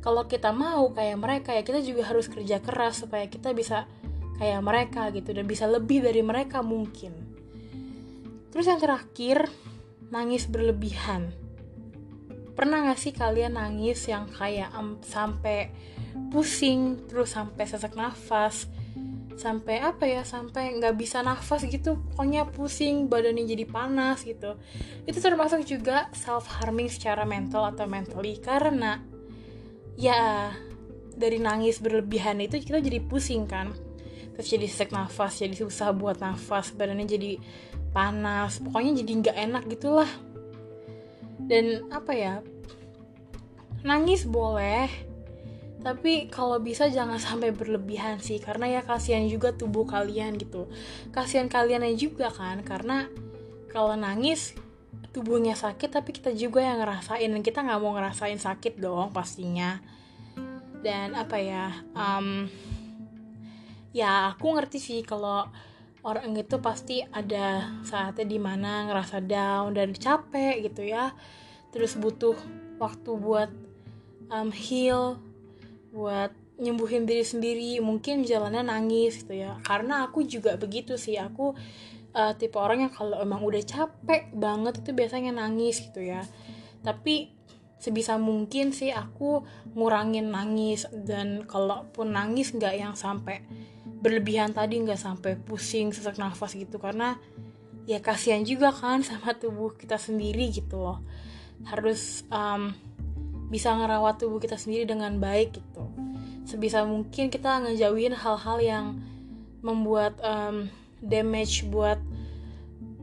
Kalau 0.02 0.26
kita 0.26 0.50
mau 0.50 0.90
kayak 0.92 1.18
mereka 1.18 1.50
ya 1.54 1.62
kita 1.62 1.84
juga 1.86 2.10
harus 2.10 2.26
kerja 2.26 2.58
keras 2.58 3.06
supaya 3.06 3.30
kita 3.30 3.54
bisa 3.54 3.86
kayak 4.42 4.62
mereka 4.66 5.14
gitu 5.14 5.38
dan 5.38 5.46
bisa 5.46 5.70
lebih 5.70 6.02
dari 6.02 6.26
mereka 6.26 6.66
mungkin. 6.66 7.14
Terus 8.50 8.66
yang 8.68 8.82
terakhir, 8.82 9.48
nangis 10.12 10.50
berlebihan. 10.50 11.32
Pernah 12.58 12.92
gak 12.92 13.00
sih 13.00 13.14
kalian 13.16 13.56
nangis 13.56 14.10
yang 14.12 14.28
kayak 14.28 14.74
um, 14.76 15.00
sampai 15.06 15.72
pusing, 16.34 17.08
terus 17.08 17.32
sampai 17.32 17.64
sesak 17.64 17.96
nafas, 17.96 18.68
sampai 19.38 19.84
apa 19.84 20.08
ya, 20.08 20.24
sampai 20.26 20.78
nggak 20.80 20.96
bisa 20.96 21.22
nafas 21.22 21.64
gitu, 21.68 22.00
pokoknya 22.12 22.50
pusing, 22.50 23.08
badannya 23.12 23.46
jadi 23.48 23.66
panas 23.68 24.24
gitu. 24.24 24.58
Itu 25.04 25.20
termasuk 25.20 25.68
juga 25.68 26.10
self 26.16 26.48
harming 26.60 26.88
secara 26.88 27.28
mental 27.28 27.68
atau 27.70 27.86
mentally. 27.86 28.40
Karena 28.40 29.00
ya 30.00 30.52
dari 31.14 31.38
nangis 31.38 31.84
berlebihan 31.84 32.40
itu 32.40 32.58
kita 32.58 32.80
jadi 32.82 33.00
pusing 33.04 33.46
kan. 33.46 33.76
Terus 34.36 34.48
jadi 34.48 34.66
sesak 34.66 34.90
nafas 34.96 35.38
jadi 35.38 35.54
susah 35.54 35.92
buat 35.92 36.18
nafas 36.24 36.72
badannya 36.72 37.06
jadi 37.06 37.32
panas. 37.92 38.64
Pokoknya 38.64 39.04
jadi 39.04 39.12
nggak 39.22 39.38
enak 39.38 39.64
gitulah. 39.70 40.12
Dan 41.42 41.90
apa 41.92 42.14
ya 42.16 42.34
nangis 43.82 44.30
boleh 44.30 45.11
tapi 45.82 46.30
kalau 46.30 46.62
bisa 46.62 46.94
jangan 46.94 47.18
sampai 47.18 47.50
berlebihan 47.50 48.22
sih 48.22 48.38
karena 48.38 48.80
ya 48.80 48.82
kasihan 48.86 49.26
juga 49.26 49.50
tubuh 49.50 49.90
kalian 49.90 50.38
gitu. 50.38 50.70
Kasihan 51.10 51.50
kaliannya 51.50 51.98
juga 51.98 52.30
kan 52.30 52.62
karena 52.62 53.10
kalau 53.74 53.98
nangis 53.98 54.54
tubuhnya 55.10 55.58
sakit 55.58 55.90
tapi 55.90 56.14
kita 56.14 56.38
juga 56.38 56.62
yang 56.62 56.86
ngerasain. 56.86 57.26
Dan 57.34 57.42
kita 57.42 57.66
nggak 57.66 57.82
mau 57.82 57.98
ngerasain 57.98 58.38
sakit 58.38 58.78
dong 58.78 59.10
pastinya. 59.10 59.82
Dan 60.86 61.18
apa 61.18 61.42
ya 61.42 61.74
um, 61.98 62.46
ya 63.90 64.38
aku 64.38 64.54
ngerti 64.54 64.78
sih 64.78 65.00
kalau 65.02 65.50
orang 66.06 66.34
itu 66.38 66.58
pasti 66.62 67.02
ada 67.10 67.78
saatnya 67.86 68.26
di 68.26 68.38
mana 68.38 68.86
ngerasa 68.86 69.18
down 69.26 69.74
dan 69.74 69.98
capek 69.98 70.62
gitu 70.62 70.86
ya. 70.86 71.10
Terus 71.74 71.98
butuh 71.98 72.38
waktu 72.78 73.12
buat 73.18 73.50
um, 74.30 74.54
heal 74.54 75.31
buat 75.92 76.32
nyembuhin 76.62 77.10
diri 77.10 77.26
sendiri 77.26 77.82
mungkin 77.82 78.24
jalannya 78.24 78.64
nangis 78.64 79.24
gitu 79.26 79.36
ya. 79.36 79.58
Karena 79.66 80.08
aku 80.08 80.24
juga 80.24 80.56
begitu 80.56 80.96
sih 80.96 81.18
aku 81.18 81.58
uh, 82.14 82.34
tipe 82.38 82.56
orang 82.56 82.88
yang 82.88 82.94
kalau 82.94 83.18
emang 83.20 83.42
udah 83.42 83.62
capek 83.66 84.32
banget 84.32 84.80
itu 84.86 84.92
biasanya 84.94 85.36
nangis 85.36 85.82
gitu 85.82 86.06
ya. 86.06 86.24
Tapi 86.86 87.34
sebisa 87.82 88.22
mungkin 88.22 88.70
sih 88.72 88.94
aku 88.94 89.42
ngurangin 89.74 90.30
nangis 90.30 90.86
dan 90.94 91.50
kalaupun 91.50 92.14
nangis 92.14 92.54
nggak 92.54 92.76
yang 92.78 92.94
sampai 92.94 93.42
berlebihan 94.02 94.54
tadi 94.54 94.78
nggak 94.82 95.02
sampai 95.02 95.34
pusing 95.42 95.90
sesak 95.90 96.22
nafas 96.22 96.54
gitu. 96.54 96.78
Karena 96.78 97.18
ya 97.90 97.98
kasihan 97.98 98.46
juga 98.46 98.70
kan 98.70 99.02
sama 99.02 99.34
tubuh 99.34 99.74
kita 99.74 99.98
sendiri 99.98 100.54
gitu 100.54 100.78
loh. 100.78 101.02
Harus 101.66 102.26
um, 102.30 102.74
bisa 103.52 103.76
ngerawat 103.76 104.16
tubuh 104.24 104.40
kita 104.40 104.56
sendiri 104.56 104.88
dengan 104.88 105.20
baik 105.20 105.60
gitu. 105.60 105.84
Sebisa 106.48 106.88
mungkin 106.88 107.28
kita 107.28 107.68
ngejauhin 107.68 108.16
hal-hal 108.16 108.58
yang 108.64 108.86
membuat 109.60 110.16
um, 110.24 110.72
damage 111.04 111.68
buat 111.68 112.00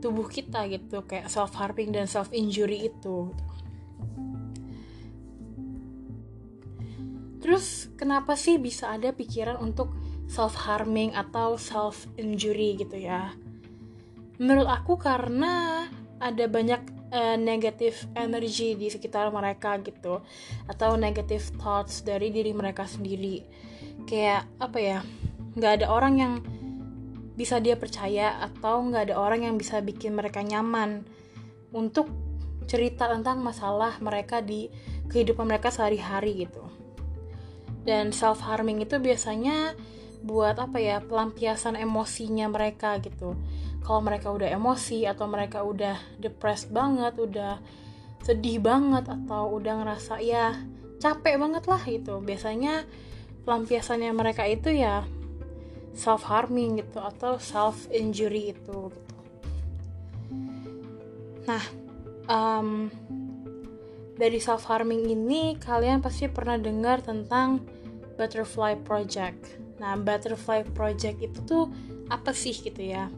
tubuh 0.00 0.24
kita 0.30 0.64
gitu 0.72 1.04
kayak 1.04 1.28
self 1.28 1.52
harming 1.52 1.92
dan 1.92 2.08
self 2.08 2.32
injury 2.32 2.88
itu. 2.88 3.36
Terus 7.44 7.92
kenapa 7.94 8.34
sih 8.34 8.56
bisa 8.56 8.90
ada 8.90 9.12
pikiran 9.12 9.60
untuk 9.60 9.92
self 10.26 10.56
harming 10.58 11.12
atau 11.12 11.60
self 11.60 12.08
injury 12.16 12.80
gitu 12.80 12.96
ya? 12.96 13.36
Menurut 14.40 14.70
aku 14.70 14.96
karena 14.96 15.86
ada 16.18 16.44
banyak 16.46 16.97
uh, 17.12 17.36
negative 17.36 17.96
energy 18.16 18.76
di 18.76 18.88
sekitar 18.92 19.28
mereka 19.32 19.76
gitu 19.80 20.20
atau 20.68 20.96
negative 20.96 21.44
thoughts 21.60 22.04
dari 22.04 22.32
diri 22.32 22.52
mereka 22.52 22.84
sendiri. 22.84 23.44
Kayak 24.08 24.48
apa 24.60 24.78
ya 24.78 24.98
nggak 25.58 25.72
ada 25.82 25.86
orang 25.90 26.14
yang 26.18 26.34
bisa 27.38 27.62
dia 27.62 27.78
percaya 27.78 28.42
atau 28.42 28.82
nggak 28.82 29.10
ada 29.10 29.16
orang 29.16 29.46
yang 29.46 29.54
bisa 29.54 29.78
bikin 29.78 30.18
mereka 30.18 30.42
nyaman 30.42 31.06
untuk 31.70 32.10
cerita 32.68 33.08
tentang 33.08 33.40
masalah 33.40 33.96
mereka 34.02 34.42
di 34.42 34.68
kehidupan 35.08 35.48
mereka 35.48 35.72
sehari-hari 35.72 36.44
gitu. 36.44 36.66
Dan 37.86 38.12
self 38.12 38.44
harming 38.44 38.84
itu 38.84 39.00
biasanya 39.00 39.72
buat 40.20 40.58
apa 40.58 40.82
ya 40.82 40.98
pelampiasan 40.98 41.78
emosinya 41.78 42.50
mereka 42.50 42.98
gitu 42.98 43.38
kalau 43.88 44.04
mereka 44.04 44.28
udah 44.28 44.52
emosi 44.52 45.08
atau 45.08 45.24
mereka 45.24 45.64
udah 45.64 45.96
depressed 46.20 46.68
banget 46.68 47.16
udah 47.16 47.56
sedih 48.20 48.60
banget 48.60 49.08
atau 49.08 49.56
udah 49.56 49.80
ngerasa 49.80 50.20
ya 50.20 50.60
capek 51.00 51.40
banget 51.40 51.64
lah 51.64 51.80
gitu 51.88 52.20
biasanya 52.20 52.84
pelampiasannya 53.48 54.12
mereka 54.12 54.44
itu 54.44 54.76
ya 54.76 55.08
self 55.96 56.28
harming 56.28 56.84
gitu 56.84 57.00
atau 57.00 57.40
self 57.40 57.88
injury 57.88 58.52
itu 58.52 58.92
gitu. 58.92 59.16
Nah, 61.48 61.64
um, 62.28 62.92
dari 64.20 64.36
self 64.36 64.68
harming 64.68 65.08
ini 65.08 65.56
kalian 65.56 66.04
pasti 66.04 66.28
pernah 66.28 66.60
dengar 66.60 67.00
tentang 67.00 67.64
butterfly 68.20 68.76
project. 68.84 69.56
Nah, 69.80 69.96
butterfly 69.96 70.68
project 70.76 71.24
itu 71.24 71.40
tuh 71.48 71.64
apa 72.12 72.36
sih 72.36 72.52
gitu 72.52 72.84
ya? 72.84 73.08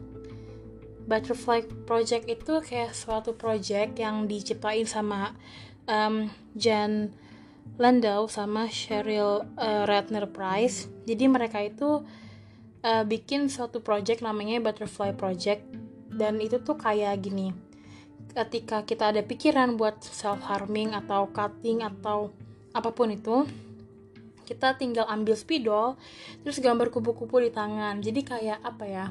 Butterfly 1.11 1.83
project 1.83 2.31
itu 2.31 2.63
kayak 2.63 2.95
suatu 2.95 3.35
project 3.35 3.99
yang 3.99 4.31
diciptain 4.31 4.87
sama 4.87 5.35
um, 5.83 6.31
Jan 6.55 7.11
Landau 7.75 8.31
sama 8.31 8.71
Cheryl 8.71 9.43
uh, 9.59 9.83
Ratner 9.83 10.31
Price. 10.31 10.87
Jadi 11.03 11.27
mereka 11.27 11.59
itu 11.59 12.07
uh, 12.87 13.03
bikin 13.03 13.51
suatu 13.51 13.83
project 13.83 14.23
namanya 14.23 14.63
Butterfly 14.63 15.11
Project 15.19 15.67
dan 16.15 16.39
itu 16.39 16.63
tuh 16.63 16.79
kayak 16.79 17.19
gini 17.23 17.51
ketika 18.31 18.87
kita 18.87 19.11
ada 19.11 19.21
pikiran 19.23 19.75
buat 19.75 19.99
self 20.03 20.39
harming 20.47 20.95
atau 20.95 21.27
cutting 21.31 21.83
atau 21.83 22.31
apa 22.71 22.89
pun 22.95 23.11
itu 23.11 23.43
kita 24.47 24.75
tinggal 24.79 25.07
ambil 25.07 25.35
spidol 25.35 25.99
terus 26.43 26.59
gambar 26.63 26.91
kupu-kupu 26.91 27.43
di 27.43 27.51
tangan 27.51 27.99
jadi 27.99 28.21
kayak 28.23 28.59
apa 28.63 28.85
ya 28.87 29.05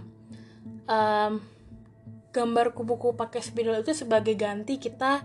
um, 0.88 1.40
gambar 2.30 2.72
kupu-kupu 2.74 3.18
pakai 3.18 3.42
spidol 3.42 3.82
itu 3.82 3.90
sebagai 3.94 4.38
ganti 4.38 4.78
kita 4.78 5.22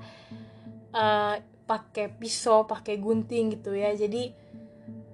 uh, 0.93 1.35
pakai 1.65 2.09
pisau 2.13 2.65
pakai 2.65 2.97
gunting 2.97 3.53
gitu 3.57 3.73
ya. 3.77 3.93
Jadi 3.93 4.33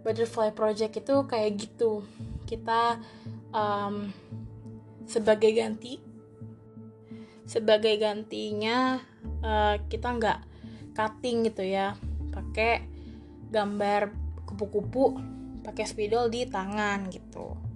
butterfly 0.03 0.55
project 0.55 1.03
itu 1.03 1.15
kayak 1.27 1.51
gitu. 1.59 2.03
Kita 2.47 2.99
um, 3.51 4.11
sebagai 5.07 5.51
ganti 5.51 5.99
sebagai 7.43 7.99
gantinya 7.99 9.03
uh, 9.43 9.75
kita 9.91 10.07
nggak 10.15 10.39
cutting 10.95 11.47
gitu 11.51 11.63
ya. 11.67 11.99
Pakai 12.31 12.87
gambar 13.51 14.15
kupu-kupu 14.47 15.19
pakai 15.61 15.85
spidol 15.85 16.31
di 16.31 16.47
tangan 16.47 17.11
gitu 17.11 17.70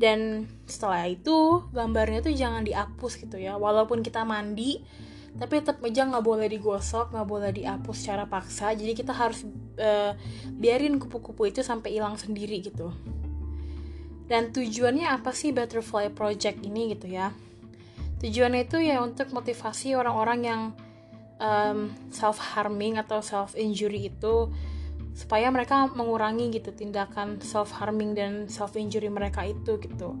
dan 0.00 0.48
setelah 0.64 1.04
itu 1.04 1.68
gambarnya 1.76 2.24
tuh 2.24 2.32
jangan 2.32 2.64
dihapus 2.64 3.20
gitu 3.20 3.36
ya. 3.36 3.60
Walaupun 3.60 4.00
kita 4.00 4.24
mandi 4.24 4.80
tapi 5.30 5.62
tetap 5.62 5.78
aja 5.86 6.10
nggak 6.10 6.26
boleh 6.26 6.50
digosok 6.50 7.14
nggak 7.14 7.28
boleh 7.28 7.52
dihapus 7.52 7.96
secara 8.00 8.24
paksa. 8.24 8.72
Jadi 8.72 8.96
kita 8.96 9.12
harus 9.12 9.44
uh, 9.76 10.16
biarin 10.56 10.96
kupu-kupu 10.96 11.52
itu 11.52 11.60
sampai 11.60 12.00
hilang 12.00 12.16
sendiri 12.16 12.64
gitu. 12.64 12.88
Dan 14.24 14.56
tujuannya 14.56 15.04
apa 15.04 15.36
sih 15.36 15.52
butterfly 15.52 16.08
project 16.16 16.64
ini 16.64 16.96
gitu 16.96 17.12
ya? 17.12 17.36
Tujuannya 18.24 18.64
itu 18.64 18.80
ya 18.80 19.04
untuk 19.04 19.28
motivasi 19.36 19.92
orang-orang 19.94 20.40
yang 20.40 20.62
um, 21.36 21.92
self 22.08 22.40
harming 22.40 22.96
atau 22.96 23.20
self 23.20 23.52
injury 23.52 24.08
itu 24.08 24.48
supaya 25.12 25.50
mereka 25.50 25.90
mengurangi 25.92 26.54
gitu 26.54 26.70
tindakan 26.72 27.42
self 27.42 27.74
harming 27.76 28.14
dan 28.14 28.46
self 28.46 28.74
injury 28.78 29.10
mereka 29.10 29.44
itu 29.44 29.76
gitu. 29.82 30.16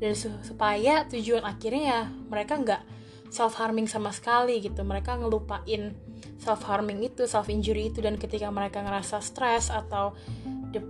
Dan 0.00 0.12
su 0.18 0.32
supaya 0.42 1.06
tujuan 1.06 1.46
akhirnya 1.46 1.82
ya 1.84 2.00
mereka 2.08 2.58
nggak 2.58 2.82
self 3.30 3.56
harming 3.60 3.86
sama 3.86 4.10
sekali 4.10 4.58
gitu. 4.60 4.82
Mereka 4.82 5.20
ngelupain 5.22 5.94
self 6.40 6.66
harming 6.66 7.04
itu 7.04 7.28
self 7.28 7.46
injury 7.52 7.92
itu. 7.92 8.02
Dan 8.02 8.18
ketika 8.18 8.50
mereka 8.50 8.82
ngerasa 8.82 9.20
stres 9.22 9.70
atau 9.70 10.16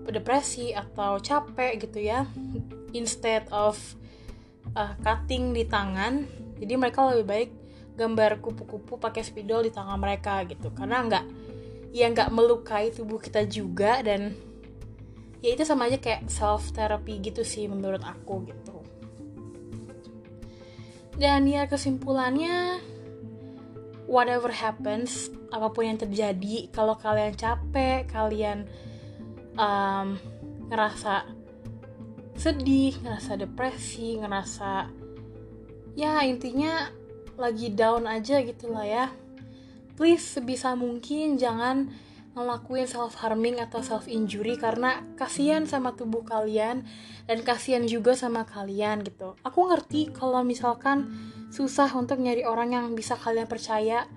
depresi 0.09 0.73
atau 0.73 1.21
capek 1.21 1.77
gitu 1.77 2.01
ya 2.01 2.25
instead 2.97 3.45
of 3.53 3.77
uh, 4.73 4.97
cutting 5.05 5.53
di 5.53 5.69
tangan 5.69 6.25
jadi 6.57 6.81
mereka 6.81 7.05
lebih 7.13 7.27
baik 7.29 7.51
gambar 7.95 8.41
kupu-kupu 8.41 8.99
pakai 8.99 9.23
spidol 9.23 9.63
di 9.63 9.71
tangan 9.71 9.99
mereka 9.99 10.43
gitu. 10.49 10.75
Karena 10.75 11.05
nggak 11.07 11.25
ya 11.95 12.11
nggak 12.11 12.35
melukai 12.35 12.91
tubuh 12.91 13.23
kita 13.23 13.47
juga 13.47 14.03
dan 14.03 14.35
ya 15.39 15.55
itu 15.55 15.63
sama 15.63 15.87
aja 15.87 16.03
kayak 16.03 16.27
self 16.27 16.75
therapy 16.75 17.23
gitu 17.23 17.47
sih 17.47 17.71
menurut 17.71 18.03
aku 18.03 18.43
gitu. 18.51 18.83
Dan 21.15 21.47
ya 21.47 21.71
kesimpulannya 21.71 22.83
whatever 24.11 24.51
happens 24.51 25.31
apa 25.55 25.71
pun 25.71 25.87
yang 25.87 26.01
terjadi 26.03 26.67
kalau 26.75 26.99
kalian 26.99 27.39
capek 27.39 28.11
kalian 28.11 28.67
um, 29.55 30.19
ngerasa 30.67 31.31
sedih 32.35 32.99
ngerasa 33.07 33.39
depresi 33.39 34.19
ngerasa 34.19 34.91
ya 35.95 36.27
intinya 36.27 36.91
lagi 37.39 37.71
down 37.71 38.11
aja 38.11 38.43
gitu 38.43 38.75
lah 38.75 38.83
ya 38.83 39.07
please 39.95 40.23
sebisa 40.23 40.75
mungkin 40.75 41.39
jangan 41.39 41.91
ngelakuin 42.35 42.91
self 42.91 43.15
harming 43.23 43.63
atau 43.63 43.79
self 43.79 44.11
injury 44.11 44.59
karena 44.59 45.07
kasihan 45.15 45.71
sama 45.71 45.95
tubuh 45.95 46.27
kalian 46.27 46.83
dan 47.31 47.39
kasihan 47.47 47.87
juga 47.87 48.19
sama 48.19 48.43
kalian 48.43 49.07
gitu. 49.07 49.39
Aku 49.47 49.71
ngerti 49.71 50.11
kalau 50.11 50.43
misalkan 50.43 51.15
susah 51.55 51.87
untuk 51.95 52.19
nyari 52.19 52.43
orang 52.43 52.75
yang 52.75 52.87
bisa 52.99 53.15
kalian 53.15 53.47
percaya, 53.47 54.11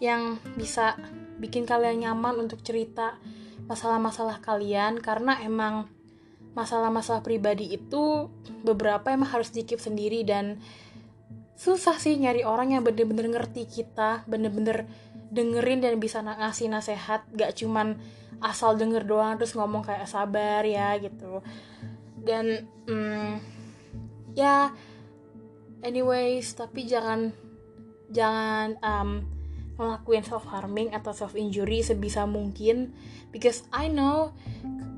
yang 0.00 0.40
bisa 0.56 0.96
bikin 1.36 1.68
kalian 1.68 2.00
nyaman 2.08 2.48
untuk 2.48 2.64
cerita 2.64 3.20
masalah-masalah 3.68 4.40
kalian 4.40 4.96
karena 4.98 5.36
emang 5.44 5.86
masalah-masalah 6.56 7.22
pribadi 7.22 7.76
itu 7.76 8.26
beberapa 8.66 9.12
emang 9.12 9.30
harus 9.30 9.54
dikip 9.54 9.78
sendiri 9.78 10.26
dan 10.26 10.58
susah 11.60 12.00
sih 12.00 12.16
nyari 12.16 12.42
orang 12.42 12.72
yang 12.72 12.82
bener-bener 12.82 13.28
ngerti 13.30 13.68
kita 13.68 14.24
bener-bener 14.24 14.88
dengerin 15.30 15.80
dan 15.80 15.96
bisa 16.02 16.20
ngasih 16.20 16.66
nasehat 16.68 17.24
gak 17.38 17.54
cuman 17.54 17.96
asal 18.42 18.74
denger 18.74 19.06
doang 19.06 19.36
terus 19.38 19.54
ngomong 19.54 19.86
kayak 19.86 20.10
sabar 20.10 20.66
ya 20.66 20.96
gitu. 20.98 21.44
Dan 22.20 22.66
hmm, 22.88 23.40
ya 24.34 24.74
anyways 25.80 26.52
tapi 26.56 26.84
jangan 26.84 27.32
jangan 28.10 28.76
um, 28.82 29.10
ngelakuin 29.80 30.24
self 30.26 30.44
harming 30.50 30.92
atau 30.92 31.14
self 31.16 31.38
injury 31.38 31.80
sebisa 31.80 32.26
mungkin. 32.26 32.92
Because 33.30 33.64
I 33.70 33.88
know 33.88 34.34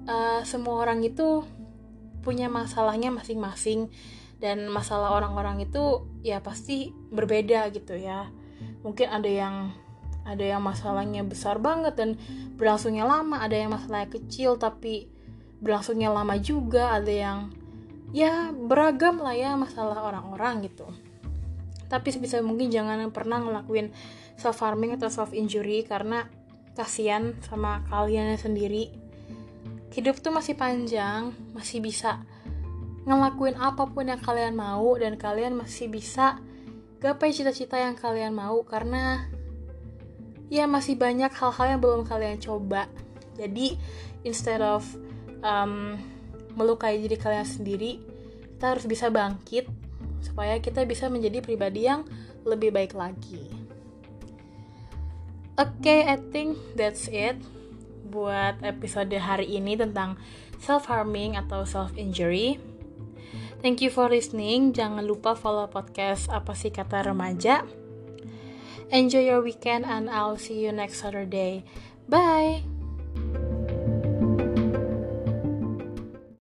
uh, 0.09 0.41
semua 0.43 0.83
orang 0.83 1.05
itu 1.05 1.45
punya 2.25 2.49
masalahnya 2.51 3.13
masing-masing. 3.13 3.93
Dan 4.43 4.67
masalah 4.67 5.15
orang-orang 5.15 5.63
itu 5.63 6.03
ya 6.27 6.43
pasti 6.43 6.91
berbeda 6.91 7.71
gitu 7.71 7.95
ya. 7.95 8.27
Mungkin 8.83 9.07
ada 9.07 9.31
yang 9.31 9.71
ada 10.23 10.45
yang 10.45 10.63
masalahnya 10.63 11.27
besar 11.27 11.59
banget 11.59 11.99
dan 11.99 12.11
berlangsungnya 12.55 13.03
lama. 13.03 13.43
Ada 13.43 13.67
yang 13.67 13.71
masalahnya 13.75 14.11
kecil 14.11 14.55
tapi 14.55 15.11
berlangsungnya 15.59 16.15
lama 16.15 16.39
juga. 16.39 16.95
Ada 16.95 17.13
yang 17.13 17.39
ya 18.15 18.55
beragam 18.55 19.19
lah 19.19 19.35
ya 19.35 19.59
masalah 19.59 19.99
orang-orang 20.07 20.71
gitu. 20.71 20.87
Tapi 21.91 22.09
sebisa 22.09 22.39
mungkin 22.41 22.71
jangan 22.71 23.03
pernah 23.11 23.43
ngelakuin 23.43 23.91
self 24.39 24.63
harming 24.63 24.97
atau 24.97 25.11
self 25.11 25.35
injury 25.35 25.85
karena 25.85 26.31
kasihan 26.79 27.35
sama 27.45 27.83
kalian 27.91 28.39
sendiri. 28.39 28.95
Hidup 29.93 30.25
tuh 30.25 30.33
masih 30.33 30.57
panjang 30.57 31.37
masih 31.53 31.85
bisa 31.85 32.25
ngelakuin 33.03 33.59
apa 33.59 33.91
pun 33.91 34.07
yang 34.07 34.23
kalian 34.23 34.55
mau 34.55 34.95
dan 34.95 35.19
kalian 35.19 35.59
masih 35.59 35.91
bisa 35.91 36.39
gapai 37.03 37.35
cita-cita 37.35 37.75
yang 37.75 37.99
kalian 37.99 38.31
mau 38.31 38.63
karena 38.63 39.27
ya 40.53 40.69
masih 40.69 41.01
banyak 41.01 41.33
hal-hal 41.33 41.67
yang 41.73 41.81
belum 41.81 42.05
kalian 42.05 42.37
coba 42.37 42.85
jadi 43.41 43.73
instead 44.21 44.61
of 44.61 44.85
um, 45.41 45.97
melukai 46.53 47.01
diri 47.01 47.17
kalian 47.17 47.49
sendiri 47.49 47.97
kita 48.61 48.77
harus 48.77 48.85
bisa 48.85 49.09
bangkit 49.09 49.65
supaya 50.21 50.61
kita 50.61 50.85
bisa 50.85 51.09
menjadi 51.09 51.41
pribadi 51.41 51.89
yang 51.89 52.05
lebih 52.45 52.69
baik 52.69 52.93
lagi 52.93 53.49
oke 55.57 55.73
okay, 55.81 56.05
I 56.05 56.21
think 56.21 56.61
that's 56.77 57.09
it 57.09 57.41
buat 58.13 58.61
episode 58.61 59.09
hari 59.17 59.57
ini 59.57 59.81
tentang 59.81 60.21
self 60.61 60.85
harming 60.93 61.41
atau 61.41 61.65
self 61.65 61.97
injury 61.97 62.61
Thank 63.63 63.79
you 63.79 63.95
for 63.95 64.11
listening. 64.11 64.75
Jangan 64.75 65.07
lupa 65.07 65.39
follow 65.39 65.71
podcast 65.71 66.27
Apa 66.35 66.51
sih 66.51 66.75
kata 66.75 67.07
remaja. 67.15 67.63
Enjoy 68.93 69.25
your 69.25 69.41
weekend 69.41 69.87
and 69.87 70.11
I'll 70.11 70.37
see 70.37 70.61
you 70.61 70.71
next 70.71 71.01
Saturday. 71.01 71.65
Bye. 72.09 72.63